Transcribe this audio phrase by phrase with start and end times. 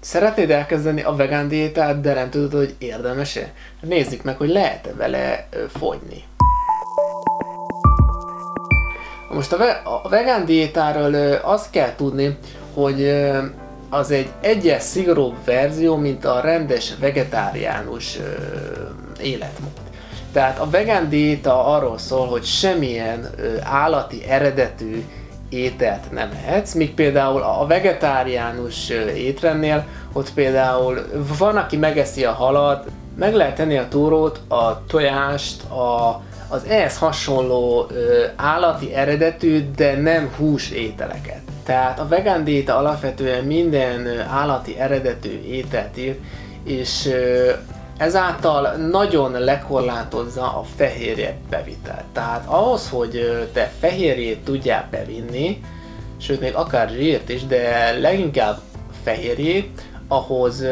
[0.00, 3.52] Szeretnéd elkezdeni a vegán diétát, de nem tudod, hogy érdemes-e?
[3.80, 6.24] Nézzük meg, hogy lehet-e vele fogyni.
[9.30, 12.38] Most a, ve- a vegán diétáról azt kell tudni,
[12.74, 13.22] hogy
[13.90, 18.18] az egy egyes szigorúbb verzió, mint a rendes vegetáriánus
[19.22, 19.72] életmód.
[20.32, 23.30] Tehát a vegán diéta arról szól, hogy semmilyen
[23.62, 25.04] állati eredetű
[25.48, 31.06] ételt nem ehetsz, míg például a vegetáriánus étrendnél, ott például
[31.38, 36.98] van, aki megeszi a halat, meg lehet tenni a túrót, a tojást, a, az ehhez
[36.98, 41.40] hasonló ö, állati eredetű, de nem hús ételeket.
[41.64, 46.18] Tehát a vegán diéta alapvetően minden állati eredetű ételt ír,
[46.64, 47.08] és
[47.98, 52.04] ezáltal nagyon lekorlátozza a fehérje bevitelt.
[52.12, 55.60] Tehát ahhoz, hogy te fehérjét tudjál bevinni,
[56.20, 58.58] sőt még akár zsírt is, de leginkább
[59.02, 60.64] fehérjét, ahhoz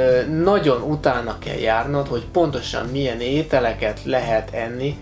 [0.43, 4.99] nagyon utána kell járnod, hogy pontosan milyen ételeket lehet enni,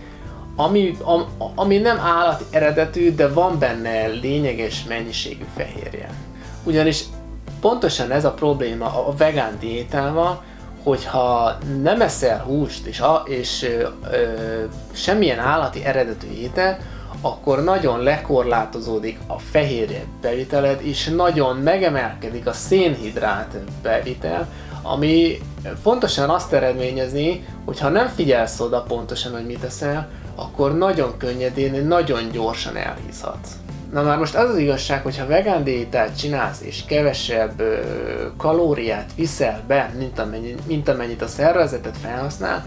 [0.56, 6.08] ami, am, ami nem állati eredetű, de van benne lényeges mennyiségű fehérje.
[6.64, 7.04] Ugyanis
[7.60, 10.42] pontosan ez a probléma a vegán diétával,
[10.84, 16.78] hogyha nem eszel húst és, a, és ö, ö, semmilyen állati eredetű étel,
[17.20, 24.48] akkor nagyon lekorlátozódik a fehérje beviteled, és nagyon megemelkedik a szénhidrát bevitel,
[24.82, 25.38] ami
[25.82, 31.86] fontosan azt eredményezni, hogy ha nem figyelsz oda pontosan, hogy mit eszel, akkor nagyon könnyedén,
[31.86, 33.63] nagyon gyorsan elhízhatsz.
[33.92, 37.78] Na már most az az igazság, hogy ha vegán diétát csinálsz és kevesebb ö,
[38.36, 42.64] kalóriát viszel be, mint, amennyi, mint amennyit a szervezetet felhasznál,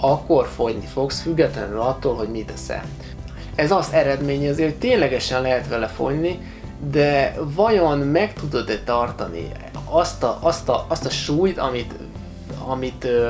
[0.00, 2.82] akkor fogyni fogsz, függetlenül attól, hogy mit eszel.
[3.54, 6.38] Ez azt eredményezi, hogy ténylegesen lehet vele fogyni,
[6.90, 9.48] de vajon meg tudod-e tartani
[9.84, 11.94] azt a, azt a, azt a súlyt, amit,
[12.66, 13.28] amit ö,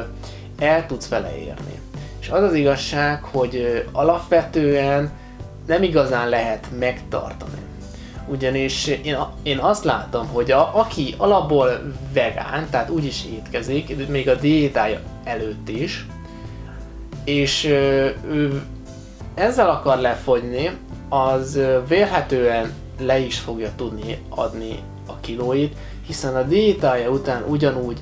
[0.59, 1.81] el tudsz vele érni?
[2.21, 5.11] És az az igazság, hogy ö, alapvetően
[5.69, 7.59] nem igazán lehet megtartani.
[8.27, 14.29] Ugyanis én, én azt látom, hogy a, aki alapból vegán, tehát úgy is étkezik, még
[14.29, 16.07] a diétája előtt is,
[17.25, 17.65] és
[18.29, 18.63] ő
[19.35, 20.71] ezzel akar lefogyni,
[21.09, 25.77] az vélhetően le is fogja tudni adni a kilóit,
[26.07, 27.99] hiszen a diétája után ugyanúgy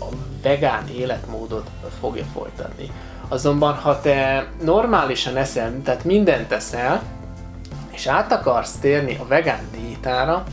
[0.00, 0.06] a
[0.42, 1.70] vegán életmódot
[2.00, 2.90] fogja folytatni.
[3.28, 7.02] Azonban, ha te normálisan eszel, tehát mindent eszel,
[7.92, 10.44] és át akarsz térni a vegán diétára,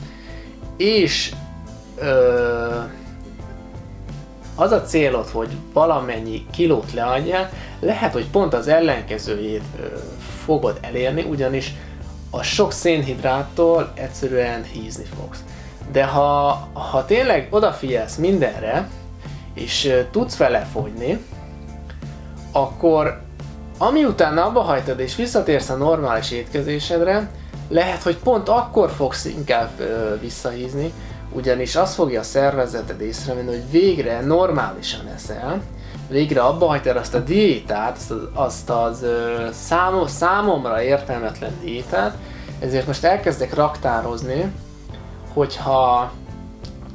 [0.78, 1.34] és
[1.96, 2.80] ö,
[4.56, 9.86] az a célod, hogy valamennyi kilót leadjál, lehet, hogy pont az ellenkezőjét ö,
[10.44, 11.74] fogod elérni, ugyanis
[12.30, 15.44] a sok szénhidráttól egyszerűen hízni fogsz.
[15.92, 18.88] De ha, ha tényleg odafigyelsz mindenre,
[19.54, 21.20] és ö, tudsz vele fogyni,
[22.54, 23.22] akkor
[23.78, 27.30] ami utána abba hajtad és visszatérsz a normális étkezésedre,
[27.70, 30.94] lehet, hogy pont akkor fogsz inkább ö, visszahízni,
[31.32, 35.62] ugyanis azt fogja a szervezeted észrevenni, hogy végre normálisan eszel,
[36.10, 42.18] végre abba hagytad azt a diétát, azt az, azt az ö, számos, számomra értelmetlen diétát,
[42.60, 44.52] ezért most elkezdek raktározni,
[45.34, 46.12] hogyha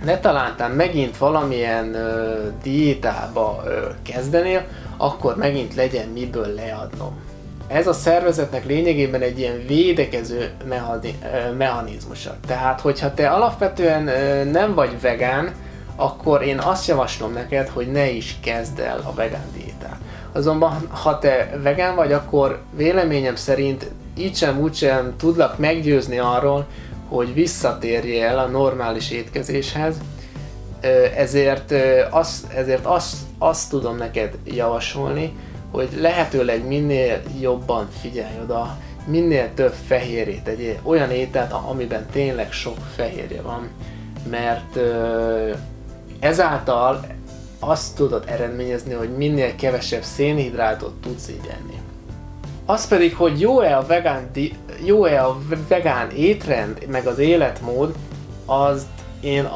[0.05, 4.65] ne talántán megint valamilyen ö, diétába ö, kezdenél,
[4.97, 7.27] akkor megint legyen miből leadnom.
[7.69, 10.51] Ez a szervezetnek lényegében egy ilyen védekező
[11.57, 12.37] mechanizmusa.
[12.47, 14.03] Tehát, hogyha te alapvetően
[14.49, 15.55] nem vagy vegán,
[15.97, 19.97] akkor én azt javaslom neked, hogy ne is kezd el a vegán diétát.
[20.33, 26.67] Azonban, ha te vegán vagy, akkor véleményem szerint így sem úgy sem tudlak meggyőzni arról,
[27.09, 29.95] hogy visszatérje el a normális étkezéshez,
[31.17, 31.75] ezért
[32.11, 35.33] azt, ezért azt, azt tudom neked javasolni,
[35.71, 38.77] hogy lehetőleg minél jobban figyelj oda,
[39.07, 43.69] minél több fehérjét tegyél, olyan ételt, amiben tényleg sok fehérje van,
[44.31, 44.79] mert
[46.21, 47.07] ezáltal
[47.59, 51.81] azt tudod eredményezni, hogy minél kevesebb szénhidrátot tudsz így enni.
[52.67, 54.31] Az pedig, hogy jó-e a vegán,
[54.85, 55.39] jó-e a
[55.69, 57.95] vegán étrend, meg az életmód,
[58.47, 58.87] az
[59.21, 59.49] én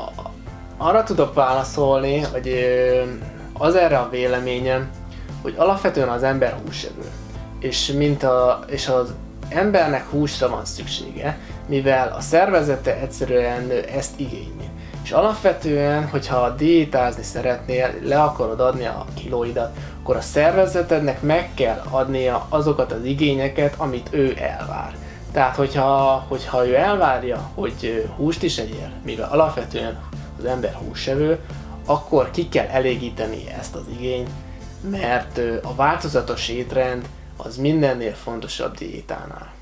[0.77, 2.55] arra tudok válaszolni, hogy
[3.53, 4.91] az erre a véleményem,
[5.43, 7.11] hogy alapvetően az ember húsevő.
[7.61, 9.15] És, mint a, és az
[9.49, 14.71] embernek húsra van szüksége, mivel a szervezete egyszerűen ezt igényli.
[15.05, 21.83] És alapvetően, hogyha diétázni szeretnél, le akarod adni a kilóidat, akkor a szervezetednek meg kell
[21.91, 24.95] adnia azokat az igényeket, amit ő elvár.
[25.33, 30.01] Tehát, hogyha, hogyha ő elvárja, hogy húst is egyél, mivel alapvetően
[30.39, 31.39] az ember húsevő,
[31.87, 34.31] akkor ki kell elégíteni ezt az igényt,
[34.91, 39.62] mert a változatos étrend az mindennél fontosabb diétánál.